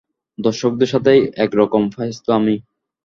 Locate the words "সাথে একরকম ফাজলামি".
0.93-2.55